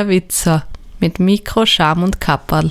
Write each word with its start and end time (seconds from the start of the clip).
der 0.00 0.08
Witzer 0.08 0.64
mit 0.98 1.20
Mikro, 1.20 1.66
Scham 1.66 2.02
und 2.02 2.22
Kapperl. 2.22 2.70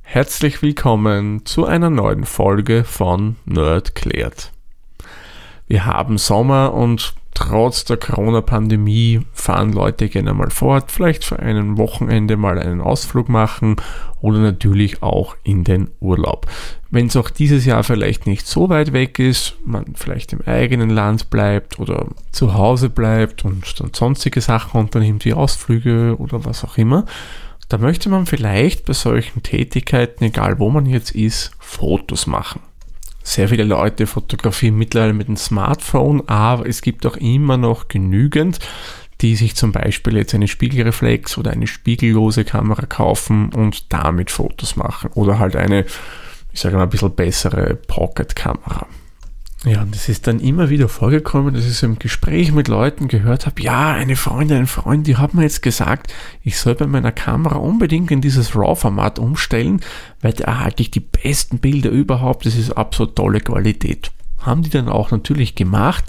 Herzlich 0.00 0.62
willkommen 0.62 1.44
zu 1.44 1.66
einer 1.66 1.90
neuen 1.90 2.24
Folge 2.24 2.84
von 2.84 3.36
Nerd 3.44 3.94
klärt. 3.94 4.52
Wir 5.66 5.84
haben 5.84 6.16
Sommer 6.16 6.72
und 6.72 7.12
trotz 7.34 7.84
der 7.84 7.96
Corona-Pandemie 7.96 9.22
fahren 9.32 9.72
Leute 9.72 10.08
gerne 10.08 10.34
mal 10.34 10.50
fort, 10.50 10.90
vielleicht 10.90 11.24
für 11.24 11.38
ein 11.38 11.78
Wochenende 11.78 12.36
mal 12.36 12.58
einen 12.58 12.80
Ausflug 12.80 13.28
machen 13.28 13.76
oder 14.20 14.38
natürlich 14.38 15.02
auch 15.02 15.36
in 15.42 15.64
den 15.64 15.90
Urlaub. 16.00 16.46
Wenn 16.90 17.06
es 17.06 17.16
auch 17.16 17.30
dieses 17.30 17.64
Jahr 17.64 17.84
vielleicht 17.84 18.26
nicht 18.26 18.46
so 18.46 18.68
weit 18.68 18.92
weg 18.92 19.18
ist, 19.18 19.56
man 19.64 19.94
vielleicht 19.94 20.32
im 20.32 20.42
eigenen 20.46 20.90
Land 20.90 21.30
bleibt 21.30 21.78
oder 21.78 22.06
zu 22.30 22.54
Hause 22.54 22.90
bleibt 22.90 23.44
und 23.44 23.80
dann 23.80 23.92
sonstige 23.94 24.40
Sachen 24.40 24.80
unternimmt 24.80 25.24
wie 25.24 25.34
Ausflüge 25.34 26.16
oder 26.18 26.44
was 26.44 26.64
auch 26.64 26.76
immer, 26.76 27.06
da 27.68 27.78
möchte 27.78 28.10
man 28.10 28.26
vielleicht 28.26 28.84
bei 28.84 28.92
solchen 28.92 29.42
Tätigkeiten, 29.42 30.24
egal 30.24 30.58
wo 30.58 30.68
man 30.68 30.84
jetzt 30.84 31.12
ist, 31.12 31.52
Fotos 31.58 32.26
machen. 32.26 32.60
Sehr 33.22 33.48
viele 33.48 33.64
Leute 33.64 34.06
fotografieren 34.06 34.76
mittlerweile 34.76 35.12
mit 35.12 35.28
dem 35.28 35.36
Smartphone, 35.36 36.28
aber 36.28 36.66
es 36.66 36.82
gibt 36.82 37.06
auch 37.06 37.16
immer 37.16 37.56
noch 37.56 37.88
genügend, 37.88 38.58
die 39.20 39.36
sich 39.36 39.54
zum 39.54 39.70
Beispiel 39.70 40.16
jetzt 40.16 40.34
eine 40.34 40.48
Spiegelreflex 40.48 41.38
oder 41.38 41.52
eine 41.52 41.68
spiegellose 41.68 42.44
Kamera 42.44 42.86
kaufen 42.86 43.50
und 43.50 43.92
damit 43.92 44.30
Fotos 44.30 44.74
machen. 44.74 45.10
Oder 45.14 45.38
halt 45.38 45.54
eine, 45.54 45.86
ich 46.52 46.60
sage 46.60 46.76
mal, 46.76 46.82
ein 46.82 46.90
bisschen 46.90 47.14
bessere 47.14 47.76
Pocket-Kamera. 47.76 48.86
Ja, 49.64 49.82
und 49.82 49.94
es 49.94 50.08
ist 50.08 50.26
dann 50.26 50.40
immer 50.40 50.70
wieder 50.70 50.88
vorgekommen, 50.88 51.54
dass 51.54 51.66
ich 51.66 51.76
so 51.76 51.86
im 51.86 52.00
Gespräch 52.00 52.50
mit 52.50 52.66
Leuten 52.66 53.06
gehört 53.06 53.46
habe, 53.46 53.62
ja, 53.62 53.92
eine 53.92 54.16
Freundin, 54.16 54.58
ein 54.58 54.66
Freund, 54.66 55.06
die 55.06 55.16
hat 55.16 55.34
mir 55.34 55.42
jetzt 55.42 55.62
gesagt, 55.62 56.12
ich 56.42 56.58
soll 56.58 56.74
bei 56.74 56.88
meiner 56.88 57.12
Kamera 57.12 57.56
unbedingt 57.56 58.10
in 58.10 58.20
dieses 58.20 58.56
RAW-Format 58.56 59.20
umstellen, 59.20 59.80
weil 60.20 60.32
da 60.32 60.44
erhalte 60.44 60.82
ich 60.82 60.90
die 60.90 61.00
besten 61.00 61.58
Bilder 61.58 61.90
überhaupt, 61.90 62.44
das 62.44 62.56
ist 62.56 62.72
absolut 62.72 63.14
tolle 63.14 63.40
Qualität. 63.40 64.10
Haben 64.38 64.62
die 64.62 64.70
dann 64.70 64.88
auch 64.88 65.12
natürlich 65.12 65.54
gemacht. 65.54 66.04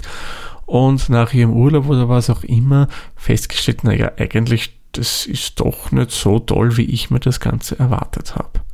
Und 0.66 1.08
nach 1.08 1.32
ihrem 1.32 1.52
Urlaub 1.52 1.88
oder 1.88 2.08
was 2.08 2.30
auch 2.30 2.42
immer 2.42 2.88
festgestellt, 3.14 3.84
naja, 3.84 4.10
eigentlich, 4.18 4.80
das 4.90 5.26
ist 5.26 5.60
doch 5.60 5.92
nicht 5.92 6.10
so 6.10 6.40
toll, 6.40 6.76
wie 6.76 6.86
ich 6.86 7.10
mir 7.10 7.20
das 7.20 7.38
Ganze 7.38 7.78
erwartet 7.78 8.34
habe 8.34 8.64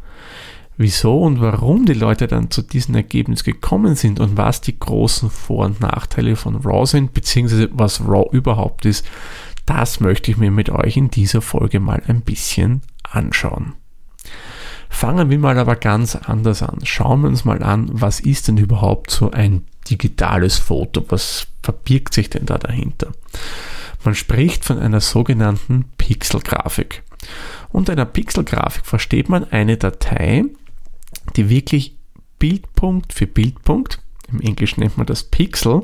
wieso 0.81 1.21
und 1.21 1.41
warum 1.41 1.85
die 1.85 1.93
Leute 1.93 2.27
dann 2.27 2.51
zu 2.51 2.63
diesem 2.63 2.95
Ergebnis 2.95 3.45
gekommen 3.45 3.95
sind 3.97 4.19
und 4.19 4.37
was 4.37 4.63
die 4.63 4.79
großen 4.79 5.31
Vor- 5.31 5.67
und 5.67 5.81
Nachteile 5.81 6.37
von 6.37 6.57
RAW 6.57 6.87
sind, 6.87 7.13
beziehungsweise 7.13 7.69
was 7.73 8.01
RAW 8.01 8.31
überhaupt 8.33 8.87
ist, 8.87 9.05
das 9.67 10.01
möchte 10.01 10.31
ich 10.31 10.39
mir 10.39 10.51
mit 10.51 10.71
euch 10.71 10.97
in 10.97 11.11
dieser 11.11 11.43
Folge 11.43 11.81
mal 11.81 12.03
ein 12.09 12.23
bisschen 12.23 12.81
anschauen. 13.03 13.75
Fangen 14.89 15.31
wir 15.31 15.39
mal 15.39 15.59
aber 15.59 15.77
ganz 15.77 16.17
anders 16.17 16.63
an. 16.63 16.81
Schauen 16.85 17.23
wir 17.23 17.29
uns 17.29 17.45
mal 17.45 17.63
an, 17.63 17.89
was 17.93 18.19
ist 18.19 18.49
denn 18.49 18.57
überhaupt 18.57 19.11
so 19.11 19.31
ein 19.31 19.65
digitales 19.89 20.59
Foto? 20.59 21.05
Was 21.09 21.47
verbirgt 21.63 22.15
sich 22.15 22.31
denn 22.31 22.47
da 22.47 22.59
dahinter? 22.59 23.13
Man 24.03 24.15
spricht 24.15 24.65
von 24.65 24.79
einer 24.79 25.01
sogenannten 25.01 25.85
Pixelgrafik. 25.99 27.03
Unter 27.69 27.93
einer 27.93 28.07
Pixelgrafik 28.07 28.87
versteht 28.87 29.29
man 29.29 29.45
eine 29.45 29.77
Datei, 29.77 30.45
die 31.37 31.49
wirklich 31.49 31.97
Bildpunkt 32.39 33.13
für 33.13 33.27
Bildpunkt, 33.27 34.01
im 34.31 34.41
Englischen 34.41 34.81
nennt 34.81 34.97
man 34.97 35.07
das 35.07 35.25
Pixel, 35.25 35.83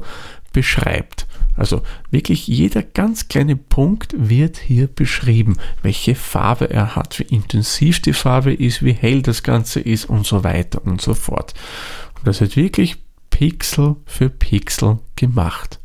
beschreibt. 0.53 1.27
Also 1.55 1.83
wirklich 2.11 2.47
jeder 2.47 2.83
ganz 2.83 3.29
kleine 3.29 3.57
Punkt 3.57 4.15
wird 4.17 4.59
hier 4.59 4.87
beschrieben, 4.87 5.57
welche 5.83 6.15
Farbe 6.15 6.71
er 6.71 6.97
hat, 6.97 7.19
wie 7.19 7.35
intensiv 7.35 8.01
die 8.01 8.13
Farbe 8.13 8.53
ist, 8.55 8.83
wie 8.83 8.93
hell 8.93 9.23
das 9.23 9.43
Ganze 9.43 9.81
ist 9.81 10.07
und 10.07 10.27
so 10.27 10.45
weiter 10.45 10.85
und 10.85 11.01
so 11.01 11.15
fort. 11.15 11.55
Und 12.17 12.27
das 12.27 12.41
wird 12.41 12.57
wirklich 12.57 12.97
Pixel 13.31 13.97
für 14.07 14.31
Pixel 14.31 14.99
gemacht. 15.17 15.79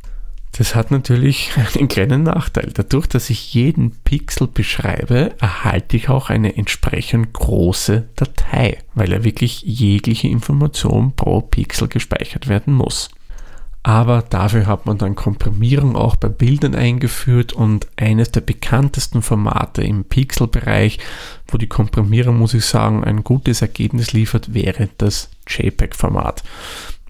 Das 0.52 0.74
hat 0.74 0.90
natürlich 0.90 1.50
einen 1.74 1.88
kleinen 1.88 2.22
Nachteil. 2.24 2.70
Dadurch, 2.72 3.06
dass 3.06 3.30
ich 3.30 3.54
jeden 3.54 3.92
Pixel 4.04 4.46
beschreibe, 4.46 5.34
erhalte 5.40 5.96
ich 5.96 6.08
auch 6.08 6.30
eine 6.30 6.56
entsprechend 6.56 7.32
große 7.32 8.08
Datei, 8.16 8.78
weil 8.94 9.10
ja 9.10 9.24
wirklich 9.24 9.62
jegliche 9.62 10.28
Information 10.28 11.16
pro 11.16 11.40
Pixel 11.40 11.88
gespeichert 11.88 12.48
werden 12.48 12.74
muss. 12.74 13.08
Aber 13.84 14.22
dafür 14.22 14.66
hat 14.66 14.86
man 14.86 14.98
dann 14.98 15.16
Komprimierung 15.16 15.96
auch 15.96 16.14
bei 16.14 16.28
Bildern 16.28 16.76
eingeführt 16.76 17.52
und 17.52 17.88
eines 17.96 18.30
der 18.30 18.42
bekanntesten 18.42 19.22
Formate 19.22 19.82
im 19.82 20.04
Pixelbereich, 20.04 21.00
wo 21.48 21.58
die 21.58 21.66
Komprimierung, 21.66 22.38
muss 22.38 22.54
ich 22.54 22.64
sagen, 22.64 23.02
ein 23.02 23.24
gutes 23.24 23.60
Ergebnis 23.60 24.12
liefert, 24.12 24.54
wäre 24.54 24.88
das 24.98 25.30
JPEG-Format. 25.48 26.44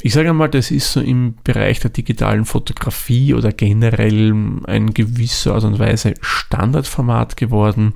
Ich 0.04 0.14
sage 0.14 0.30
einmal, 0.30 0.48
das 0.48 0.72
ist 0.72 0.92
so 0.92 1.00
im 1.00 1.36
Bereich 1.44 1.78
der 1.78 1.90
digitalen 1.90 2.44
Fotografie 2.44 3.34
oder 3.34 3.52
generell 3.52 4.34
ein 4.64 4.92
gewisser 4.92 5.54
Art 5.54 5.62
und 5.62 5.78
Weise 5.78 6.14
Standardformat 6.20 7.36
geworden. 7.36 7.94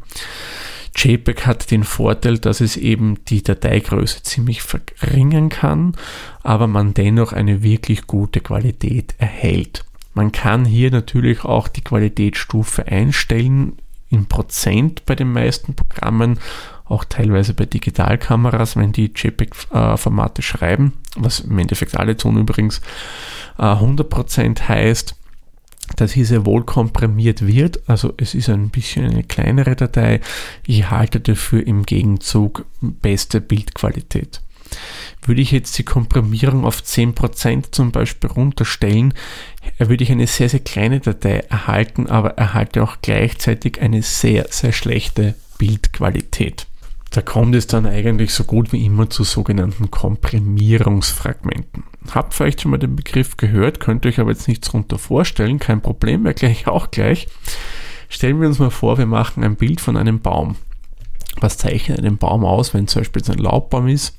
JPEG 0.94 1.46
hat 1.46 1.70
den 1.72 1.82
Vorteil, 1.82 2.38
dass 2.38 2.60
es 2.60 2.76
eben 2.76 3.24
die 3.26 3.42
Dateigröße 3.42 4.22
ziemlich 4.22 4.62
verringern 4.62 5.48
kann, 5.48 5.96
aber 6.44 6.68
man 6.68 6.94
dennoch 6.94 7.32
eine 7.32 7.64
wirklich 7.64 8.06
gute 8.06 8.40
Qualität 8.40 9.16
erhält. 9.18 9.84
Man 10.14 10.30
kann 10.30 10.64
hier 10.64 10.92
natürlich 10.92 11.44
auch 11.44 11.66
die 11.66 11.82
Qualitätsstufe 11.82 12.86
einstellen 12.86 13.78
in 14.10 14.26
Prozent 14.26 15.04
bei 15.06 15.16
den 15.16 15.32
meisten 15.32 15.74
Programmen 15.74 16.38
auch 16.88 17.04
teilweise 17.04 17.54
bei 17.54 17.66
Digitalkameras, 17.66 18.76
wenn 18.76 18.92
die 18.92 19.12
JPEG-Formate 19.14 20.42
schreiben, 20.42 20.92
was 21.16 21.40
im 21.40 21.58
Endeffekt 21.58 21.96
alle 21.96 22.16
tun 22.16 22.38
übrigens, 22.38 22.80
100% 23.58 24.40
äh, 24.40 24.62
heißt, 24.62 25.16
dass 25.96 26.12
hier 26.12 26.26
sehr 26.26 26.44
wohl 26.46 26.64
komprimiert 26.64 27.46
wird. 27.46 27.88
Also 27.88 28.12
es 28.16 28.34
ist 28.34 28.48
ein 28.48 28.70
bisschen 28.70 29.04
eine 29.04 29.22
kleinere 29.22 29.76
Datei. 29.76 30.20
Ich 30.66 30.80
erhalte 30.80 31.20
dafür 31.20 31.66
im 31.66 31.84
Gegenzug 31.84 32.66
beste 32.80 33.40
Bildqualität. 33.40 34.40
Würde 35.22 35.40
ich 35.40 35.52
jetzt 35.52 35.78
die 35.78 35.84
Komprimierung 35.84 36.64
auf 36.64 36.80
10% 36.80 37.72
zum 37.72 37.92
Beispiel 37.92 38.30
runterstellen, 38.30 39.14
würde 39.78 40.02
ich 40.02 40.10
eine 40.10 40.26
sehr, 40.26 40.48
sehr 40.48 40.60
kleine 40.60 41.00
Datei 41.00 41.38
erhalten, 41.48 42.08
aber 42.08 42.36
erhalte 42.36 42.82
auch 42.82 42.96
gleichzeitig 43.00 43.80
eine 43.80 44.02
sehr, 44.02 44.46
sehr 44.50 44.72
schlechte 44.72 45.34
Bildqualität. 45.58 46.66
Da 47.10 47.22
kommt 47.22 47.54
es 47.54 47.66
dann 47.66 47.86
eigentlich 47.86 48.32
so 48.34 48.44
gut 48.44 48.72
wie 48.72 48.84
immer 48.84 49.08
zu 49.08 49.24
sogenannten 49.24 49.90
Komprimierungsfragmenten. 49.90 51.84
Habt 52.10 52.34
vielleicht 52.34 52.60
schon 52.60 52.70
mal 52.72 52.78
den 52.78 52.96
Begriff 52.96 53.36
gehört, 53.36 53.80
könnt 53.80 54.04
ihr 54.04 54.10
euch 54.10 54.20
aber 54.20 54.30
jetzt 54.30 54.48
nichts 54.48 54.68
darunter 54.68 54.98
vorstellen, 54.98 55.58
kein 55.58 55.80
Problem, 55.80 56.26
erkläre 56.26 56.52
ich 56.52 56.66
auch 56.66 56.90
gleich. 56.90 57.28
Stellen 58.08 58.40
wir 58.40 58.48
uns 58.48 58.58
mal 58.58 58.70
vor, 58.70 58.98
wir 58.98 59.06
machen 59.06 59.42
ein 59.42 59.56
Bild 59.56 59.80
von 59.80 59.96
einem 59.96 60.20
Baum. 60.20 60.56
Was 61.40 61.58
zeichnet 61.58 61.98
einen 61.98 62.18
Baum 62.18 62.44
aus, 62.44 62.72
wenn 62.72 62.86
zum 62.86 63.00
Beispiel 63.00 63.22
ein 63.28 63.38
Laubbaum 63.38 63.88
ist? 63.88 64.16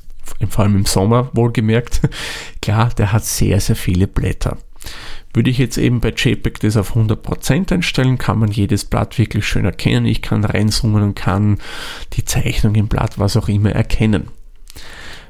Vor 0.49 0.65
allem 0.65 0.75
im 0.75 0.85
Sommer 0.85 1.29
wohlgemerkt. 1.33 2.01
Klar, 2.61 2.89
der 2.97 3.13
hat 3.13 3.23
sehr, 3.23 3.59
sehr 3.61 3.75
viele 3.75 4.07
Blätter. 4.07 4.57
Würde 5.37 5.51
ich 5.51 5.59
jetzt 5.59 5.77
eben 5.77 5.99
bei 5.99 6.09
JPEG 6.09 6.59
das 6.61 6.77
auf 6.77 6.95
100% 6.95 7.71
einstellen, 7.71 8.17
kann 8.17 8.39
man 8.39 8.49
jedes 8.49 8.85
Blatt 8.85 9.19
wirklich 9.19 9.45
schön 9.45 9.65
erkennen. 9.65 10.07
Ich 10.07 10.23
kann 10.23 10.43
reinzoomen 10.43 11.03
und 11.03 11.15
kann 11.15 11.59
die 12.13 12.25
Zeichnung 12.25 12.73
im 12.73 12.87
Blatt, 12.87 13.19
was 13.19 13.37
auch 13.37 13.47
immer, 13.47 13.71
erkennen. 13.71 14.29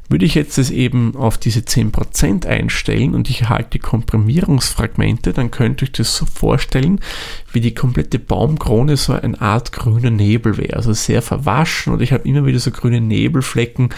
Würde 0.08 0.24
ich 0.24 0.36
jetzt 0.36 0.58
das 0.58 0.70
eben 0.70 1.18
auf 1.18 1.38
diese 1.38 1.60
10% 1.60 2.48
einstellen 2.48 3.16
und 3.16 3.30
ich 3.30 3.42
erhalte 3.42 3.80
Komprimierungsfragmente, 3.80 5.34
dann 5.34 5.52
könnte 5.52 5.84
ich 5.84 5.92
das 5.92 6.16
so 6.16 6.26
vorstellen, 6.26 7.02
wie 7.52 7.60
die 7.60 7.76
komplette 7.76 8.18
Baumkrone 8.18 8.96
so 8.96 9.12
eine 9.12 9.42
Art 9.42 9.74
grüner 9.74 10.10
Nebel 10.10 10.56
wäre. 10.56 10.78
Also 10.78 10.94
sehr 10.94 11.22
verwaschen 11.22 11.92
und 11.92 12.02
ich 12.02 12.14
habe 12.14 12.26
immer 12.26 12.46
wieder 12.46 12.60
so 12.60 12.72
grüne 12.72 13.02
Nebelflecken 13.02 13.90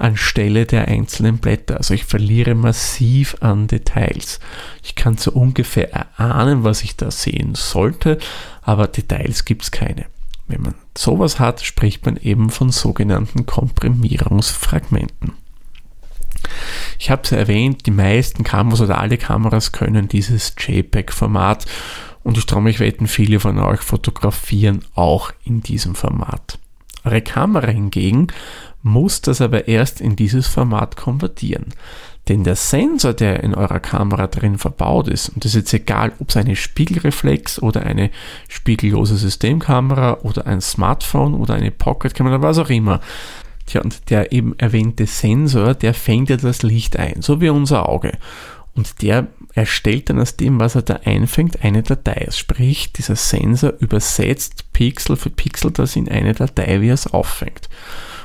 anstelle 0.00 0.66
der 0.66 0.88
einzelnen 0.88 1.38
Blätter. 1.38 1.76
Also 1.76 1.94
ich 1.94 2.04
verliere 2.04 2.54
massiv 2.54 3.36
an 3.40 3.66
Details. 3.66 4.40
Ich 4.82 4.94
kann 4.94 5.16
so 5.16 5.32
ungefähr 5.32 5.92
erahnen, 5.92 6.64
was 6.64 6.82
ich 6.82 6.96
da 6.96 7.10
sehen 7.10 7.54
sollte, 7.54 8.18
aber 8.62 8.86
Details 8.86 9.44
gibt 9.44 9.62
es 9.62 9.70
keine. 9.70 10.06
Wenn 10.48 10.62
man 10.62 10.74
sowas 10.96 11.38
hat, 11.38 11.62
spricht 11.62 12.04
man 12.06 12.16
eben 12.16 12.50
von 12.50 12.70
sogenannten 12.70 13.46
Komprimierungsfragmenten. 13.46 15.32
Ich 16.98 17.10
habe 17.10 17.22
es 17.22 17.30
ja 17.30 17.38
erwähnt, 17.38 17.86
die 17.86 17.92
meisten 17.92 18.44
Kameras 18.44 18.80
oder 18.80 18.98
alle 18.98 19.18
Kameras 19.18 19.72
können 19.72 20.08
dieses 20.08 20.54
JPEG-Format 20.58 21.66
und 22.22 22.36
ich 22.36 22.46
traue 22.46 22.62
mich 22.62 22.80
wetten, 22.80 23.06
viele 23.06 23.40
von 23.40 23.58
euch 23.58 23.80
fotografieren 23.80 24.84
auch 24.94 25.32
in 25.44 25.62
diesem 25.62 25.94
Format. 25.94 26.58
Eure 27.04 27.22
Kamera 27.22 27.68
hingegen 27.68 28.28
muss 28.82 29.20
das 29.20 29.40
aber 29.40 29.68
erst 29.68 30.00
in 30.00 30.16
dieses 30.16 30.46
Format 30.46 30.96
konvertieren. 30.96 31.66
Denn 32.28 32.44
der 32.44 32.56
Sensor, 32.56 33.12
der 33.12 33.42
in 33.42 33.54
eurer 33.54 33.80
Kamera 33.80 34.26
drin 34.26 34.58
verbaut 34.58 35.08
ist, 35.08 35.30
und 35.30 35.44
das 35.44 35.54
ist 35.54 35.72
jetzt 35.72 35.74
egal, 35.74 36.12
ob 36.20 36.28
es 36.28 36.36
eine 36.36 36.54
Spiegelreflex 36.54 37.60
oder 37.60 37.82
eine 37.82 38.10
spiegellose 38.48 39.16
Systemkamera 39.16 40.18
oder 40.22 40.46
ein 40.46 40.60
Smartphone 40.60 41.34
oder 41.34 41.54
eine 41.54 41.70
Pocketkamera, 41.70 42.42
was 42.42 42.58
auch 42.58 42.70
immer. 42.70 43.00
Tja, 43.66 43.80
und 43.82 44.10
der 44.10 44.32
eben 44.32 44.54
erwähnte 44.58 45.06
Sensor, 45.06 45.74
der 45.74 45.94
fängt 45.94 46.28
ja 46.30 46.36
das 46.36 46.62
Licht 46.62 46.98
ein, 46.98 47.22
so 47.22 47.40
wie 47.40 47.48
unser 47.48 47.88
Auge. 47.88 48.12
Und 48.74 49.02
der 49.02 49.26
erstellt 49.54 50.10
dann 50.10 50.20
aus 50.20 50.36
dem, 50.36 50.60
was 50.60 50.74
er 50.74 50.82
da 50.82 51.00
einfängt, 51.04 51.64
eine 51.64 51.82
Datei. 51.82 52.28
Sprich, 52.30 52.92
dieser 52.92 53.16
Sensor 53.16 53.74
übersetzt 53.80 54.72
Pixel 54.72 55.16
für 55.16 55.30
Pixel 55.30 55.70
das 55.70 55.96
in 55.96 56.08
eine 56.08 56.34
Datei, 56.34 56.80
wie 56.80 56.88
er 56.88 56.94
es 56.94 57.06
auffängt. 57.06 57.68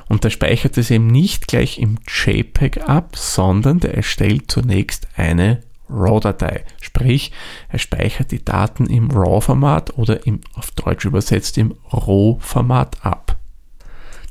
Und 0.08 0.24
der 0.24 0.30
speichert 0.30 0.78
es 0.78 0.92
eben 0.92 1.08
nicht 1.08 1.48
gleich 1.48 1.80
im 1.80 1.98
JPEG 2.08 2.88
ab, 2.88 3.16
sondern 3.18 3.80
der 3.80 3.96
erstellt 3.96 4.52
zunächst 4.52 5.08
eine 5.16 5.62
RAW-Datei. 5.90 6.64
Sprich, 6.82 7.32
er 7.70 7.80
speichert 7.80 8.32
die 8.32 8.44
Daten 8.44 8.86
im 8.88 9.10
RAW-Format 9.10 9.98
oder 9.98 10.26
im, 10.26 10.42
auf 10.54 10.72
Deutsch 10.72 11.06
übersetzt 11.06 11.58
im 11.58 11.76
RAW-Format 11.92 13.06
ab. 13.06 13.25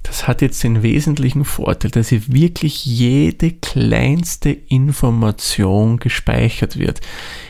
Das 0.04 0.28
hat 0.28 0.42
jetzt 0.42 0.62
den 0.62 0.82
wesentlichen 0.82 1.46
Vorteil, 1.46 1.90
dass 1.90 2.10
hier 2.10 2.28
wirklich 2.28 2.84
jede 2.84 3.52
kleinste 3.52 4.50
Information 4.50 5.98
gespeichert 5.98 6.78
wird. 6.78 7.00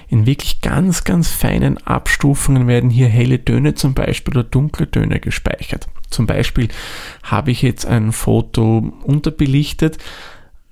In 0.08 0.24
wirklich 0.24 0.60
ganz, 0.60 1.02
ganz 1.02 1.28
feinen 1.28 1.78
Abstufungen 1.78 2.68
werden 2.68 2.90
hier 2.90 3.08
helle 3.08 3.44
Töne 3.44 3.74
zum 3.74 3.92
Beispiel 3.92 4.34
oder 4.38 4.44
dunkle 4.44 4.88
Töne 4.88 5.18
gespeichert. 5.18 5.88
Zum 6.10 6.26
Beispiel 6.26 6.68
habe 7.24 7.50
ich 7.50 7.60
jetzt 7.60 7.86
ein 7.86 8.12
Foto 8.12 8.92
unterbelichtet, 9.02 9.98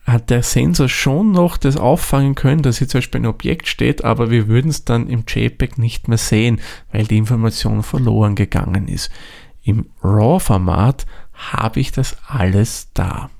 hat 0.04 0.30
der 0.30 0.44
Sensor 0.44 0.88
schon 0.88 1.32
noch 1.32 1.56
das 1.56 1.76
auffangen 1.76 2.36
können, 2.36 2.62
dass 2.62 2.78
hier 2.78 2.88
zum 2.88 2.98
Beispiel 2.98 3.22
ein 3.22 3.26
Objekt 3.26 3.66
steht, 3.66 4.04
aber 4.04 4.30
wir 4.30 4.46
würden 4.46 4.70
es 4.70 4.84
dann 4.84 5.08
im 5.08 5.24
JPEG 5.26 5.78
nicht 5.78 6.06
mehr 6.06 6.18
sehen, 6.18 6.60
weil 6.92 7.06
die 7.06 7.18
Information 7.18 7.82
verloren 7.82 8.36
gegangen 8.36 8.86
ist. 8.86 9.10
Im 9.64 9.86
RAW-Format 10.02 11.06
habe 11.50 11.80
ich 11.80 11.92
das 11.92 12.16
alles 12.28 12.88
da. 12.94 13.30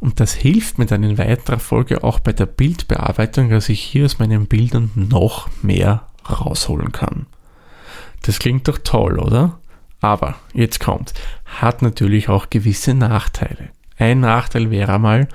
Und 0.00 0.20
das 0.20 0.34
hilft 0.34 0.78
mir 0.78 0.86
dann 0.86 1.02
in 1.02 1.18
weiterer 1.18 1.58
Folge 1.58 2.04
auch 2.04 2.20
bei 2.20 2.32
der 2.32 2.46
Bildbearbeitung, 2.46 3.48
dass 3.48 3.68
ich 3.68 3.80
hier 3.80 4.04
aus 4.04 4.18
meinen 4.18 4.46
Bildern 4.46 4.90
noch 4.94 5.48
mehr 5.62 6.06
rausholen 6.28 6.92
kann. 6.92 7.26
Das 8.22 8.38
klingt 8.38 8.68
doch 8.68 8.78
toll, 8.78 9.18
oder? 9.18 9.58
Aber, 10.00 10.36
jetzt 10.52 10.80
kommt, 10.80 11.14
hat 11.46 11.80
natürlich 11.80 12.28
auch 12.28 12.50
gewisse 12.50 12.94
Nachteile. 12.94 13.70
Ein 13.96 14.20
Nachteil 14.20 14.70
wäre 14.70 14.98
mal, 14.98 15.28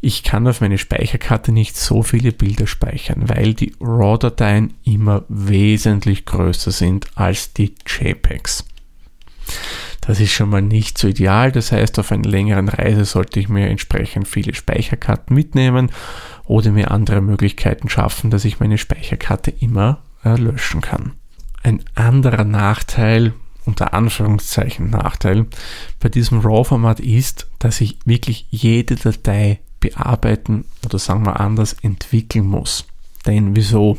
ich 0.00 0.22
kann 0.22 0.46
auf 0.46 0.60
meine 0.60 0.78
Speicherkarte 0.78 1.50
nicht 1.52 1.76
so 1.76 2.02
viele 2.02 2.32
Bilder 2.32 2.66
speichern, 2.66 3.28
weil 3.28 3.54
die 3.54 3.74
RAW-Dateien 3.80 4.74
immer 4.84 5.24
wesentlich 5.28 6.24
größer 6.24 6.70
sind 6.70 7.08
als 7.16 7.52
die 7.52 7.74
JPEGs. 7.84 8.64
Das 10.00 10.20
ist 10.20 10.32
schon 10.32 10.48
mal 10.48 10.62
nicht 10.62 10.96
so 10.96 11.08
ideal. 11.08 11.52
Das 11.52 11.72
heißt, 11.72 11.98
auf 11.98 12.12
einer 12.12 12.28
längeren 12.28 12.68
Reise 12.68 13.04
sollte 13.04 13.40
ich 13.40 13.48
mir 13.48 13.68
entsprechend 13.68 14.26
viele 14.26 14.54
Speicherkarten 14.54 15.34
mitnehmen 15.34 15.90
oder 16.44 16.70
mir 16.70 16.90
andere 16.90 17.20
Möglichkeiten 17.20 17.88
schaffen, 17.88 18.30
dass 18.30 18.44
ich 18.44 18.60
meine 18.60 18.78
Speicherkarte 18.78 19.50
immer 19.50 20.02
äh, 20.24 20.36
löschen 20.36 20.80
kann. 20.80 21.12
Ein 21.62 21.84
anderer 21.94 22.44
Nachteil, 22.44 23.34
unter 23.66 23.92
Anführungszeichen 23.92 24.88
Nachteil, 24.88 25.46
bei 26.00 26.08
diesem 26.08 26.40
RAW-Format 26.40 27.00
ist, 27.00 27.46
dass 27.58 27.80
ich 27.80 27.98
wirklich 28.06 28.46
jede 28.50 28.96
Datei 28.96 29.60
bearbeiten 29.80 30.64
oder 30.84 30.98
sagen 30.98 31.26
wir 31.26 31.40
anders 31.40 31.74
entwickeln 31.82 32.46
muss. 32.46 32.86
Denn 33.26 33.54
wieso? 33.54 33.98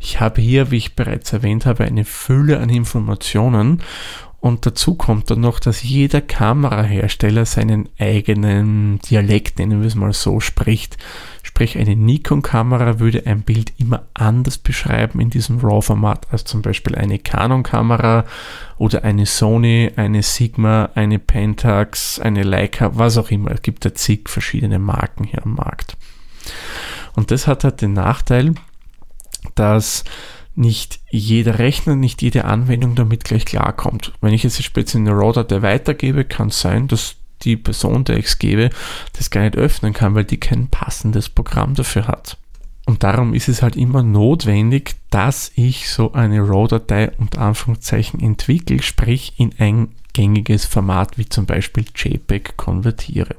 Ich 0.00 0.20
habe 0.20 0.40
hier, 0.40 0.70
wie 0.70 0.78
ich 0.78 0.96
bereits 0.96 1.32
erwähnt 1.32 1.66
habe, 1.66 1.84
eine 1.84 2.04
Fülle 2.04 2.58
an 2.58 2.70
Informationen 2.70 3.82
und 4.40 4.66
dazu 4.66 4.94
kommt 4.94 5.30
dann 5.30 5.40
noch, 5.40 5.58
dass 5.58 5.82
jeder 5.82 6.20
Kamerahersteller 6.20 7.44
seinen 7.44 7.88
eigenen 7.98 9.00
Dialekt, 9.00 9.58
nennen 9.58 9.80
wir 9.80 9.88
es 9.88 9.96
mal 9.96 10.12
so, 10.12 10.38
spricht. 10.38 10.96
Sprich, 11.42 11.76
eine 11.76 11.96
Nikon-Kamera 11.96 13.00
würde 13.00 13.26
ein 13.26 13.42
Bild 13.42 13.72
immer 13.78 14.04
anders 14.14 14.58
beschreiben 14.58 15.20
in 15.20 15.30
diesem 15.30 15.58
RAW-Format 15.58 16.28
als 16.30 16.44
zum 16.44 16.62
Beispiel 16.62 16.94
eine 16.94 17.18
Canon-Kamera 17.18 18.26
oder 18.76 19.02
eine 19.02 19.26
Sony, 19.26 19.90
eine 19.96 20.22
Sigma, 20.22 20.90
eine 20.94 21.18
Pentax, 21.18 22.20
eine 22.20 22.44
Leica, 22.44 22.96
was 22.96 23.18
auch 23.18 23.32
immer. 23.32 23.50
Es 23.50 23.62
gibt 23.62 23.84
da 23.84 23.92
zig 23.92 24.28
verschiedene 24.28 24.78
Marken 24.78 25.24
hier 25.24 25.44
am 25.44 25.56
Markt. 25.56 25.96
Und 27.16 27.32
das 27.32 27.48
hat 27.48 27.64
halt 27.64 27.82
den 27.82 27.94
Nachteil, 27.94 28.54
dass 29.56 30.04
nicht 30.58 31.00
jeder 31.08 31.58
Rechner, 31.58 31.94
nicht 31.94 32.20
jede 32.20 32.44
Anwendung 32.44 32.96
damit 32.96 33.24
gleich 33.24 33.44
klarkommt. 33.44 34.12
Wenn 34.20 34.34
ich 34.34 34.42
jetzt 34.42 34.62
speziell 34.62 35.02
eine 35.02 35.12
RAW-Datei 35.12 35.62
weitergebe, 35.62 36.24
kann 36.24 36.48
es 36.48 36.60
sein, 36.60 36.88
dass 36.88 37.14
die 37.42 37.56
Person, 37.56 38.02
der 38.04 38.18
ich 38.18 38.26
es 38.26 38.38
gebe, 38.38 38.70
das 39.16 39.30
gar 39.30 39.42
nicht 39.42 39.56
öffnen 39.56 39.92
kann, 39.92 40.16
weil 40.16 40.24
die 40.24 40.40
kein 40.40 40.66
passendes 40.66 41.28
Programm 41.28 41.74
dafür 41.74 42.08
hat. 42.08 42.36
Und 42.86 43.04
darum 43.04 43.34
ist 43.34 43.48
es 43.48 43.62
halt 43.62 43.76
immer 43.76 44.02
notwendig, 44.02 44.96
dass 45.10 45.52
ich 45.54 45.90
so 45.90 46.12
eine 46.12 46.40
RAW-Datei 46.40 47.12
unter 47.18 47.42
Anführungszeichen 47.42 48.20
entwickle, 48.20 48.82
sprich 48.82 49.34
in 49.36 49.52
ein 49.58 49.88
gängiges 50.12 50.64
Format 50.64 51.18
wie 51.18 51.28
zum 51.28 51.46
Beispiel 51.46 51.84
JPEG 51.94 52.56
konvertiere. 52.56 53.36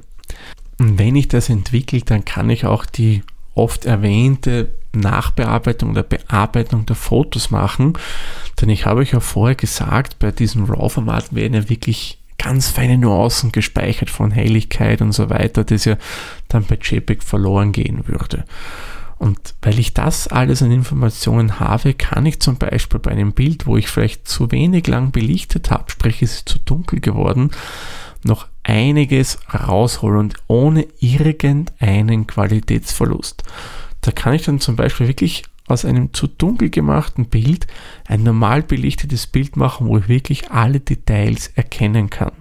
Und 0.77 0.98
wenn 0.98 1.18
ich 1.18 1.27
das 1.27 1.50
entwickle, 1.50 2.01
dann 2.01 2.24
kann 2.24 2.50
ich 2.50 2.66
auch 2.66 2.86
die 2.86 3.24
oft 3.56 3.86
erwähnte 3.86 4.69
Nachbearbeitung 4.94 5.91
oder 5.91 6.03
Bearbeitung 6.03 6.86
der 6.86 6.95
Fotos 6.95 7.51
machen. 7.51 7.94
Denn 8.62 8.69
ich 8.69 8.86
habe 8.86 9.01
euch 9.01 9.12
ja 9.12 9.19
vorher 9.19 9.56
gesagt, 9.56 10.19
bei 10.19 10.31
diesem 10.31 10.65
RAW-Format 10.65 11.33
werden 11.33 11.53
ja 11.53 11.69
wirklich 11.69 12.19
ganz 12.38 12.69
feine 12.69 12.97
Nuancen 12.97 13.51
gespeichert 13.51 14.09
von 14.09 14.31
Helligkeit 14.31 15.01
und 15.01 15.12
so 15.12 15.30
weiter, 15.30 15.63
das 15.63 15.86
ja 15.86 15.97
dann 16.47 16.63
bei 16.63 16.77
JPEG 16.81 17.21
verloren 17.21 17.71
gehen 17.71 18.07
würde. 18.07 18.45
Und 19.19 19.54
weil 19.61 19.78
ich 19.78 19.94
das 19.94 20.30
alles 20.30 20.64
an 20.64 20.71
Informationen 20.71 21.59
habe, 21.59 21.94
kann 21.94 22.25
ich 22.25 22.40
zum 22.40 22.57
Beispiel 22.57 23.02
bei 23.02 23.11
einem 23.11 23.33
Bild, 23.33 23.68
wo 23.68 23.75
ich 23.75 23.90
vielleicht 23.90 24.30
zu 24.30 24.49
wenig 24.52 24.87
lang 24.87 25.11
belichtet 25.11 25.69
habe, 25.71 25.92
sprich 25.92 26.21
es 26.21 26.35
ist 26.35 26.49
zu 26.49 26.57
dunkel 26.59 27.02
geworden, 27.02 27.52
noch 28.23 28.47
einiges 28.64 29.40
rausholen 29.54 30.19
und 30.19 30.35
ohne 30.47 30.87
irgendeinen 30.99 32.28
Qualitätsverlust. 32.28 33.44
Da 34.01 34.11
kann 34.11 34.33
ich 34.33 34.44
dann 34.44 34.59
zum 34.59 34.75
Beispiel 34.75 35.07
wirklich 35.07 35.44
aus 35.68 35.85
einem 35.85 36.13
zu 36.13 36.27
dunkel 36.27 36.69
gemachten 36.69 37.25
Bild 37.25 37.68
ein 38.07 38.23
normal 38.23 38.63
belichtetes 38.63 39.27
Bild 39.27 39.56
machen, 39.56 39.87
wo 39.87 39.97
ich 39.97 40.09
wirklich 40.09 40.51
alle 40.51 40.79
Details 40.79 41.47
erkennen 41.56 42.09
kann. 42.09 42.31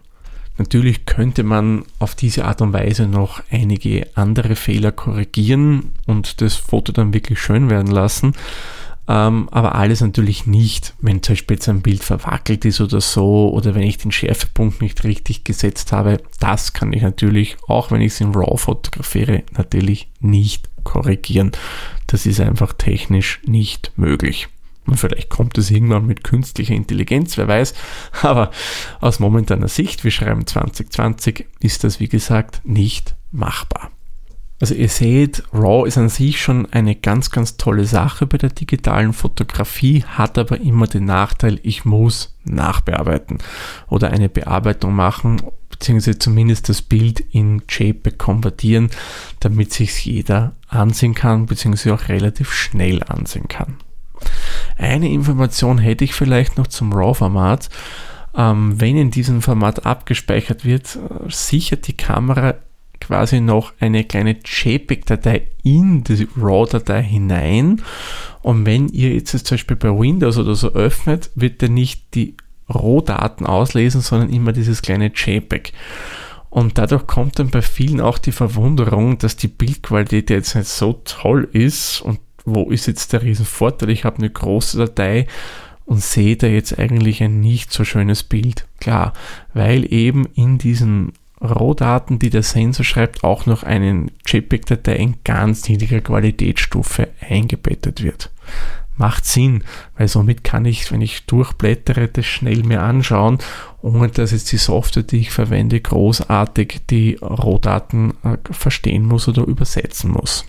Natürlich 0.56 1.06
könnte 1.06 1.44
man 1.44 1.84
auf 2.00 2.16
diese 2.16 2.44
Art 2.44 2.60
und 2.62 2.72
Weise 2.72 3.06
noch 3.06 3.40
einige 3.50 4.08
andere 4.14 4.56
Fehler 4.56 4.90
korrigieren 4.90 5.92
und 6.06 6.40
das 6.40 6.56
Foto 6.56 6.90
dann 6.90 7.14
wirklich 7.14 7.38
schön 7.38 7.70
werden 7.70 7.92
lassen. 7.92 8.32
Ähm, 9.06 9.48
aber 9.52 9.76
alles 9.76 10.00
natürlich 10.00 10.46
nicht, 10.46 10.94
wenn 11.00 11.22
zum 11.22 11.34
Beispiel 11.34 11.56
jetzt 11.56 11.68
ein 11.68 11.80
Bild 11.80 12.02
verwackelt 12.02 12.64
ist 12.64 12.80
oder 12.80 13.00
so 13.00 13.50
oder 13.50 13.74
wenn 13.74 13.84
ich 13.84 13.98
den 13.98 14.12
Schärfepunkt 14.12 14.82
nicht 14.82 15.04
richtig 15.04 15.44
gesetzt 15.44 15.92
habe. 15.92 16.20
Das 16.40 16.72
kann 16.72 16.92
ich 16.92 17.02
natürlich, 17.02 17.56
auch 17.68 17.90
wenn 17.90 18.02
ich 18.02 18.12
es 18.12 18.20
in 18.20 18.34
RAW 18.34 18.58
fotografiere, 18.58 19.44
natürlich 19.56 20.10
nicht 20.20 20.67
korrigieren. 20.84 21.52
Das 22.06 22.26
ist 22.26 22.40
einfach 22.40 22.72
technisch 22.72 23.40
nicht 23.44 23.92
möglich. 23.96 24.48
Und 24.86 24.96
vielleicht 24.96 25.28
kommt 25.28 25.58
es 25.58 25.70
irgendwann 25.70 26.06
mit 26.06 26.24
künstlicher 26.24 26.74
Intelligenz, 26.74 27.36
wer 27.36 27.46
weiß. 27.46 27.74
Aber 28.22 28.50
aus 29.00 29.20
momentaner 29.20 29.68
Sicht, 29.68 30.02
wir 30.02 30.10
schreiben 30.10 30.46
2020, 30.46 31.46
ist 31.60 31.84
das 31.84 32.00
wie 32.00 32.08
gesagt 32.08 32.62
nicht 32.64 33.14
machbar. 33.30 33.90
Also 34.60 34.74
ihr 34.74 34.88
seht, 34.88 35.44
RAW 35.52 35.86
ist 35.86 35.98
an 35.98 36.08
sich 36.08 36.40
schon 36.40 36.66
eine 36.72 36.96
ganz, 36.96 37.30
ganz 37.30 37.58
tolle 37.58 37.84
Sache 37.84 38.26
bei 38.26 38.38
der 38.38 38.50
digitalen 38.50 39.12
Fotografie, 39.12 40.02
hat 40.02 40.36
aber 40.36 40.60
immer 40.60 40.88
den 40.88 41.04
Nachteil, 41.04 41.60
ich 41.62 41.84
muss 41.84 42.36
nachbearbeiten 42.44 43.38
oder 43.88 44.10
eine 44.10 44.28
Bearbeitung 44.28 44.94
machen, 44.94 45.42
beziehungsweise 45.78 46.18
zumindest 46.18 46.68
das 46.68 46.82
Bild 46.82 47.20
in 47.20 47.62
JPEG 47.68 48.18
konvertieren, 48.18 48.90
damit 49.40 49.72
sich 49.72 50.04
jeder 50.04 50.54
ansehen 50.68 51.14
kann, 51.14 51.46
beziehungsweise 51.46 51.94
auch 51.94 52.08
relativ 52.08 52.52
schnell 52.52 53.02
ansehen 53.04 53.48
kann. 53.48 53.76
Eine 54.76 55.10
Information 55.10 55.78
hätte 55.78 56.04
ich 56.04 56.14
vielleicht 56.14 56.58
noch 56.58 56.66
zum 56.66 56.92
RAW-Format. 56.92 57.68
Ähm, 58.36 58.80
wenn 58.80 58.96
in 58.96 59.10
diesem 59.10 59.42
Format 59.42 59.86
abgespeichert 59.86 60.64
wird, 60.64 60.98
sichert 61.28 61.86
die 61.86 61.96
Kamera 61.96 62.54
quasi 63.00 63.40
noch 63.40 63.72
eine 63.78 64.04
kleine 64.04 64.36
JPEG-Datei 64.44 65.48
in 65.62 66.04
die 66.04 66.28
RAW-Datei 66.36 67.02
hinein. 67.02 67.82
Und 68.42 68.66
wenn 68.66 68.88
ihr 68.88 69.14
jetzt 69.14 69.46
zum 69.46 69.56
Beispiel 69.56 69.76
bei 69.76 69.90
Windows 69.90 70.38
oder 70.38 70.54
so 70.54 70.72
öffnet, 70.72 71.30
wird 71.34 71.62
er 71.62 71.68
nicht 71.68 72.14
die 72.14 72.36
Rohdaten 72.72 73.46
auslesen, 73.46 74.00
sondern 74.00 74.30
immer 74.30 74.52
dieses 74.52 74.82
kleine 74.82 75.12
JPEG. 75.14 75.72
Und 76.50 76.78
dadurch 76.78 77.06
kommt 77.06 77.38
dann 77.38 77.50
bei 77.50 77.62
vielen 77.62 78.00
auch 78.00 78.18
die 78.18 78.32
Verwunderung, 78.32 79.18
dass 79.18 79.36
die 79.36 79.48
Bildqualität 79.48 80.30
jetzt 80.30 80.54
nicht 80.54 80.68
so 80.68 80.94
toll 81.04 81.48
ist. 81.52 82.00
Und 82.00 82.20
wo 82.44 82.70
ist 82.70 82.86
jetzt 82.86 83.12
der 83.12 83.22
Riesenvorteil? 83.22 83.90
Ich 83.90 84.04
habe 84.04 84.18
eine 84.18 84.30
große 84.30 84.78
Datei 84.78 85.26
und 85.84 86.02
sehe 86.02 86.36
da 86.36 86.46
jetzt 86.46 86.78
eigentlich 86.78 87.22
ein 87.22 87.40
nicht 87.40 87.72
so 87.72 87.84
schönes 87.84 88.22
Bild. 88.22 88.66
Klar, 88.80 89.12
weil 89.52 89.92
eben 89.92 90.26
in 90.34 90.58
diesen 90.58 91.12
Rohdaten, 91.40 92.18
die 92.18 92.30
der 92.30 92.42
Sensor 92.42 92.84
schreibt, 92.84 93.22
auch 93.22 93.46
noch 93.46 93.62
eine 93.62 94.06
JPEG-Datei 94.26 94.96
in 94.96 95.16
ganz 95.24 95.68
niedriger 95.68 96.00
Qualitätsstufe 96.00 97.08
eingebettet 97.20 98.02
wird. 98.02 98.30
Macht 98.98 99.24
Sinn, 99.24 99.64
weil 99.96 100.08
somit 100.08 100.44
kann 100.44 100.64
ich, 100.64 100.90
wenn 100.92 101.00
ich 101.00 101.24
durchblättere, 101.26 102.08
das 102.08 102.26
schnell 102.26 102.64
mir 102.64 102.82
anschauen, 102.82 103.38
ohne 103.80 104.08
dass 104.08 104.32
jetzt 104.32 104.52
die 104.52 104.58
Software, 104.58 105.04
die 105.04 105.18
ich 105.20 105.30
verwende, 105.30 105.80
großartig 105.80 106.82
die 106.90 107.14
Rohdaten 107.22 108.12
äh, 108.24 108.36
verstehen 108.50 109.04
muss 109.06 109.28
oder 109.28 109.44
übersetzen 109.44 110.10
muss. 110.10 110.44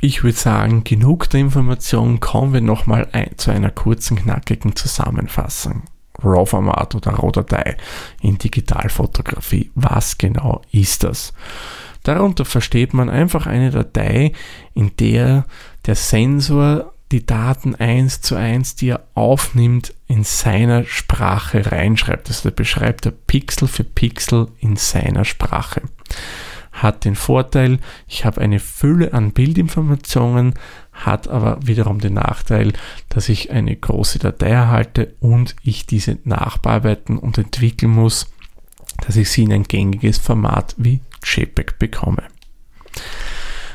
Ich 0.00 0.22
würde 0.22 0.36
sagen, 0.36 0.84
genug 0.84 1.30
der 1.30 1.40
Information, 1.40 2.20
kommen 2.20 2.52
wir 2.52 2.60
nochmal 2.60 3.08
ein, 3.12 3.30
zu 3.38 3.50
einer 3.50 3.70
kurzen, 3.70 4.16
knackigen 4.16 4.76
Zusammenfassung. 4.76 5.84
RAW-Format 6.22 6.94
oder 6.94 7.12
RAW-Datei 7.12 7.76
in 8.20 8.38
Digitalfotografie. 8.38 9.70
Was 9.74 10.18
genau 10.18 10.62
ist 10.72 11.04
das? 11.04 11.32
Darunter 12.02 12.44
versteht 12.44 12.92
man 12.92 13.08
einfach 13.08 13.46
eine 13.46 13.70
Datei, 13.70 14.32
in 14.74 14.94
der 14.96 15.46
der 15.86 15.94
Sensor 15.94 16.93
die 17.12 17.24
Daten 17.24 17.74
eins 17.74 18.20
zu 18.20 18.34
eins, 18.34 18.76
die 18.76 18.88
er 18.88 19.06
aufnimmt, 19.14 19.94
in 20.06 20.24
seiner 20.24 20.84
Sprache 20.84 21.70
reinschreibt. 21.70 22.28
Also 22.28 22.50
beschreibt 22.50 23.06
er 23.06 23.12
Pixel 23.12 23.68
für 23.68 23.84
Pixel 23.84 24.48
in 24.60 24.76
seiner 24.76 25.24
Sprache. 25.24 25.82
Hat 26.72 27.04
den 27.04 27.14
Vorteil, 27.14 27.78
ich 28.08 28.24
habe 28.24 28.40
eine 28.40 28.58
Fülle 28.58 29.12
an 29.12 29.30
Bildinformationen, 29.30 30.54
hat 30.92 31.28
aber 31.28 31.58
wiederum 31.64 32.00
den 32.00 32.14
Nachteil, 32.14 32.72
dass 33.08 33.28
ich 33.28 33.52
eine 33.52 33.76
große 33.76 34.18
Datei 34.18 34.50
erhalte 34.50 35.14
und 35.20 35.54
ich 35.62 35.86
diese 35.86 36.18
nachbearbeiten 36.24 37.16
und 37.16 37.38
entwickeln 37.38 37.92
muss, 37.92 38.26
dass 39.06 39.16
ich 39.16 39.30
sie 39.30 39.44
in 39.44 39.52
ein 39.52 39.64
gängiges 39.64 40.18
Format 40.18 40.74
wie 40.78 41.00
JPEG 41.22 41.78
bekomme. 41.78 42.24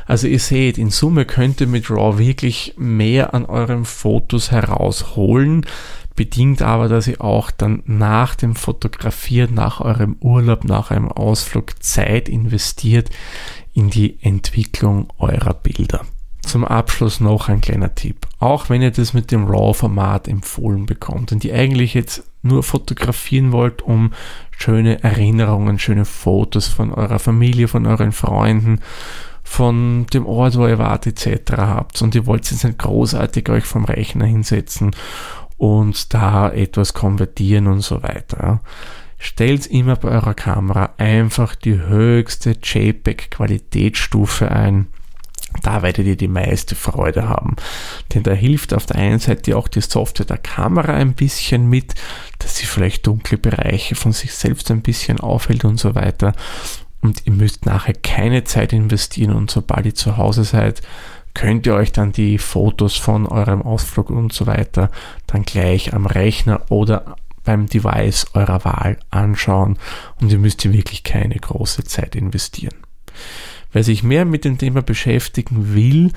Also 0.09 0.25
ihr 0.25 0.39
seht, 0.39 0.79
in 0.79 0.89
Summe 0.89 1.23
könnt 1.23 1.61
ihr 1.61 1.67
mit 1.67 1.91
RAW 1.91 2.17
wirklich 2.17 2.73
mehr 2.77 3.35
an 3.35 3.45
euren 3.45 3.85
Fotos 3.85 4.49
herausholen, 4.49 5.67
bedingt 6.15 6.63
aber, 6.63 6.87
dass 6.87 7.07
ihr 7.07 7.21
auch 7.21 7.51
dann 7.51 7.83
nach 7.85 8.33
dem 8.33 8.55
Fotografieren, 8.55 9.53
nach 9.53 9.81
eurem 9.81 10.15
Urlaub, 10.19 10.63
nach 10.63 10.89
einem 10.89 11.09
Ausflug 11.09 11.83
Zeit 11.83 12.27
investiert 12.27 13.11
in 13.75 13.91
die 13.91 14.17
Entwicklung 14.23 15.09
eurer 15.19 15.53
Bilder. 15.53 16.01
Zum 16.41 16.65
Abschluss 16.65 17.19
noch 17.19 17.47
ein 17.47 17.61
kleiner 17.61 17.93
Tipp. 17.93 18.25
Auch 18.39 18.67
wenn 18.71 18.81
ihr 18.81 18.89
das 18.89 19.13
mit 19.13 19.29
dem 19.29 19.45
RAW-Format 19.45 20.27
empfohlen 20.27 20.87
bekommt 20.87 21.31
und 21.31 21.45
ihr 21.45 21.53
eigentlich 21.53 21.93
jetzt 21.93 22.23
nur 22.41 22.63
fotografieren 22.63 23.51
wollt, 23.51 23.83
um 23.83 24.13
schöne 24.57 25.03
Erinnerungen, 25.03 25.77
schöne 25.77 26.05
Fotos 26.05 26.67
von 26.67 26.91
eurer 26.91 27.19
Familie, 27.19 27.67
von 27.67 27.85
euren 27.85 28.11
Freunden, 28.11 28.79
von 29.49 30.05
dem 30.13 30.27
Ort, 30.27 30.57
wo 30.57 30.67
ihr 30.67 30.77
wart, 30.77 31.07
etc. 31.07 31.53
habt 31.57 32.01
und 32.03 32.13
ihr 32.13 32.27
wollt 32.27 32.49
jetzt 32.49 32.63
nicht 32.63 32.77
großartig 32.77 33.49
euch 33.49 33.65
vom 33.65 33.83
Rechner 33.83 34.25
hinsetzen 34.25 34.91
und 35.57 36.13
da 36.13 36.51
etwas 36.51 36.93
konvertieren 36.93 37.65
und 37.65 37.81
so 37.81 38.03
weiter. 38.03 38.61
Stellt 39.17 39.65
immer 39.65 39.95
bei 39.95 40.09
eurer 40.09 40.35
Kamera 40.35 40.93
einfach 40.97 41.55
die 41.55 41.79
höchste 41.79 42.57
JPEG-Qualitätsstufe 42.61 44.51
ein 44.51 44.87
da 45.63 45.81
werdet 45.81 46.05
ihr 46.05 46.15
die 46.15 46.27
meiste 46.27 46.75
Freude 46.75 47.27
haben. 47.27 47.55
Denn 48.13 48.21
da 48.21 48.33
hilft 48.33 48.71
auf 48.71 48.85
der 48.85 48.97
einen 48.97 49.17
Seite 49.17 49.57
auch 49.57 49.67
die 49.67 49.81
Software 49.81 50.27
der 50.27 50.37
Kamera 50.37 50.93
ein 50.93 51.15
bisschen 51.15 51.67
mit, 51.67 51.95
dass 52.37 52.57
sie 52.57 52.67
vielleicht 52.67 53.07
dunkle 53.07 53.39
Bereiche 53.39 53.95
von 53.95 54.11
sich 54.11 54.31
selbst 54.31 54.69
ein 54.69 54.83
bisschen 54.83 55.19
aufhält 55.19 55.65
und 55.65 55.79
so 55.79 55.95
weiter. 55.95 56.33
Und 57.01 57.25
ihr 57.25 57.33
müsst 57.33 57.65
nachher 57.65 57.93
keine 57.93 58.43
Zeit 58.43 58.73
investieren 58.73 59.33
und 59.33 59.49
sobald 59.49 59.85
ihr 59.85 59.95
zu 59.95 60.17
Hause 60.17 60.43
seid, 60.43 60.81
könnt 61.33 61.65
ihr 61.65 61.75
euch 61.75 61.91
dann 61.91 62.11
die 62.11 62.37
Fotos 62.37 62.95
von 62.97 63.25
eurem 63.25 63.61
Ausflug 63.61 64.09
und 64.09 64.33
so 64.33 64.47
weiter 64.47 64.91
dann 65.27 65.43
gleich 65.43 65.93
am 65.93 66.05
Rechner 66.05 66.61
oder 66.69 67.15
beim 67.45 67.67
Device 67.67 68.27
eurer 68.33 68.65
Wahl 68.65 68.97
anschauen 69.09 69.77
und 70.19 70.31
ihr 70.31 70.39
müsst 70.39 70.61
hier 70.61 70.73
wirklich 70.73 71.03
keine 71.03 71.35
große 71.35 71.83
Zeit 71.83 72.15
investieren. 72.15 72.75
Wer 73.71 73.83
sich 73.83 74.03
mehr 74.03 74.25
mit 74.25 74.45
dem 74.45 74.57
Thema 74.57 74.81
beschäftigen 74.81 75.73
will, 75.73 76.11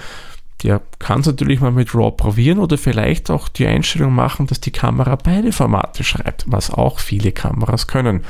der 0.62 0.80
kann 0.98 1.20
es 1.20 1.26
natürlich 1.26 1.60
mal 1.60 1.72
mit 1.72 1.94
RAW 1.94 2.12
probieren 2.12 2.58
oder 2.58 2.78
vielleicht 2.78 3.30
auch 3.30 3.48
die 3.48 3.66
Einstellung 3.66 4.14
machen, 4.14 4.46
dass 4.46 4.60
die 4.60 4.70
Kamera 4.70 5.16
beide 5.16 5.52
Formate 5.52 6.04
schreibt, 6.04 6.44
was 6.46 6.70
auch 6.70 6.98
viele 6.98 7.32
Kameras 7.32 7.86
können. 7.86 8.24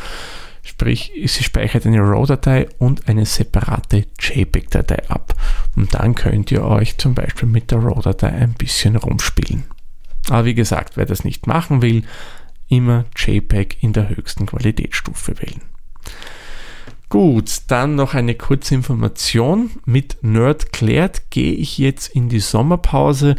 Sprich, 0.63 1.13
sie 1.27 1.43
speichert 1.43 1.87
eine 1.87 2.01
RAW-Datei 2.01 2.69
und 2.79 3.09
eine 3.09 3.27
separate 3.27 4.07
JPEG-Datei 4.19 5.09
ab. 5.09 5.35
Und 5.75 5.95
dann 5.95 6.15
könnt 6.15 6.53
ihr 6.53 6.65
euch 6.65 6.99
zum 6.99 7.15
Beispiel 7.15 7.49
mit 7.49 7.71
der 7.71 7.79
RAW-Datei 7.79 8.29
ein 8.29 8.55
bisschen 8.55 8.97
rumspielen. 8.97 9.65
Aber 10.29 10.45
wie 10.45 10.55
gesagt, 10.55 10.97
wer 10.97 11.05
das 11.05 11.25
nicht 11.25 11.49
machen 11.49 11.83
will, 11.83 12.05
immer 12.69 13.05
JPEG 13.17 13.83
in 13.83 13.93
der 13.93 14.09
höchsten 14.09 14.47
Qualitätsstufe 14.47 15.41
wählen. 15.41 15.63
Gut, 17.09 17.63
dann 17.67 17.95
noch 17.97 18.15
eine 18.15 18.35
kurze 18.35 18.75
Information. 18.75 19.71
Mit 19.85 20.17
Nerd 20.23 20.73
klärt 20.73 21.31
gehe 21.31 21.53
ich 21.53 21.77
jetzt 21.77 22.09
in 22.09 22.31
die 22.31 22.41
Sommerpause. 22.41 23.37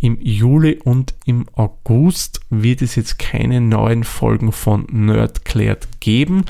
Im 0.00 0.18
Juli 0.18 0.80
und 0.82 1.14
im 1.26 1.46
August 1.52 2.40
wird 2.48 2.80
es 2.80 2.94
jetzt 2.94 3.18
keine 3.18 3.60
neuen 3.60 4.02
Folgen 4.04 4.50
von 4.50 4.86
Nerd 4.90 5.44
klärt 5.44 6.00
geben. 6.00 6.46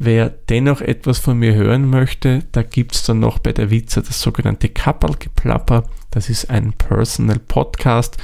Wer 0.00 0.30
dennoch 0.30 0.80
etwas 0.80 1.18
von 1.18 1.38
mir 1.38 1.54
hören 1.54 1.88
möchte, 1.88 2.44
da 2.50 2.62
gibt 2.62 2.96
es 2.96 3.04
dann 3.04 3.20
noch 3.20 3.38
bei 3.38 3.52
der 3.52 3.70
Witzer 3.70 4.02
das 4.02 4.20
sogenannte 4.20 4.68
Kapperlgeplapper. 4.68 5.84
Das 6.10 6.28
ist 6.28 6.50
ein 6.50 6.72
Personal 6.72 7.38
Podcast, 7.38 8.16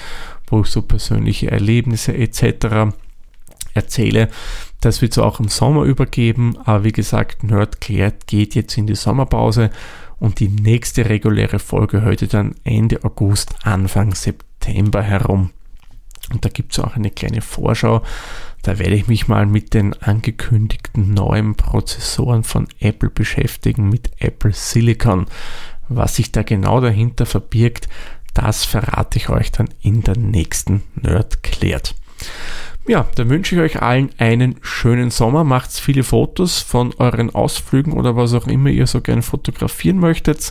wo 0.49 0.63
ich 0.63 0.67
so 0.67 0.83
persönliche 0.83 1.53
Erlebnisse 1.53 2.13
etc. 2.13 2.95
erzähle. 3.75 4.29
Das 4.81 5.03
wird 5.03 5.13
es 5.13 5.19
auch 5.19 5.39
im 5.39 5.49
Sommer 5.49 5.85
übergeben, 5.85 6.59
aber 6.65 6.83
wie 6.83 6.93
gesagt, 6.93 7.45
Nerd 7.45 7.81
klärt 7.81 8.27
geht 8.27 8.57
jetzt 8.57 8.77
in 8.77 8.89
die 8.89 8.97
Sommerpause 8.97 9.71
und 10.25 10.41
die 10.41 10.49
nächste 10.49 11.09
reguläre 11.11 11.59
Folge 11.59 12.03
heute 12.03 12.27
dann 12.27 12.55
Ende 12.65 13.05
August, 13.05 13.55
Anfang 13.63 14.15
September 14.15 15.03
herum. 15.03 15.51
Und 16.33 16.47
da 16.47 16.49
gibt 16.49 16.73
es 16.73 16.79
auch 16.79 16.97
eine 16.97 17.11
kleine 17.11 17.43
Vorschau. 17.43 18.03
Da 18.63 18.79
werde 18.79 18.95
ich 18.95 19.07
mich 19.07 19.29
mal 19.29 19.45
mit 19.45 19.75
den 19.75 19.93
angekündigten 19.93 21.13
neuen 21.13 21.55
Prozessoren 21.57 22.43
von 22.43 22.67
Apple 22.81 23.11
beschäftigen, 23.11 23.91
mit 23.91 24.13
Apple 24.19 24.55
Silicon. 24.55 25.27
Was 25.91 26.17
sich 26.17 26.33
da 26.33 26.43
genau 26.43 26.81
dahinter 26.81 27.27
verbirgt, 27.27 27.91
das 28.33 28.65
verrate 28.65 29.19
ich 29.19 29.29
euch 29.29 29.53
dann 29.53 29.69
in 29.83 30.01
der 30.01 30.17
nächsten 30.17 30.83
Nerd 30.95 31.43
klärt 31.43 31.95
ja, 32.87 33.07
dann 33.15 33.31
wünsche 33.31 33.55
ich 33.55 33.61
euch 33.61 33.83
allen 33.83 34.11
einen 34.19 34.57
schönen 34.61 35.11
Sommer. 35.11 35.45
Macht 35.45 35.73
viele 35.73 36.03
Fotos 36.03 36.61
von 36.61 36.95
euren 36.99 37.35
Ausflügen 37.35 37.93
oder 37.93 38.17
was 38.17 38.35
auch 38.35 38.47
immer 38.47 38.71
ihr 38.71 38.87
so 38.87 39.01
gerne 39.01 39.23
fotografieren 39.23 39.99
möchtet. 39.99 40.51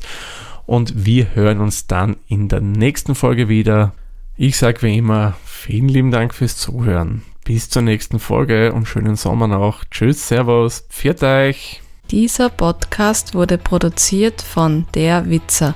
Und 0.66 1.06
wir 1.06 1.36
hören 1.36 1.60
uns 1.60 1.88
dann 1.88 2.18
in 2.28 2.48
der 2.48 2.62
nächsten 2.62 3.16
Folge 3.16 3.50
wieder. 3.50 3.94
Ich 4.36 4.58
sage 4.58 4.82
wie 4.82 4.98
immer, 4.98 5.36
vielen 5.46 5.90
lieben 5.90 6.12
Dank 6.12 6.34
fürs 6.34 6.58
Zuhören. 6.58 7.24
Bis 7.46 7.70
zur 7.70 7.82
nächsten 7.82 8.20
Folge 8.20 8.74
und 8.74 8.88
schönen 8.88 9.16
Sommer 9.16 9.48
noch. 9.48 9.84
Tschüss, 9.92 10.28
Servus, 10.28 10.86
pfiat 10.90 11.22
euch. 11.24 11.82
Dieser 12.10 12.50
Podcast 12.50 13.36
wurde 13.36 13.58
produziert 13.58 14.42
von 14.42 14.86
Der 14.96 15.30
Witzer 15.30 15.76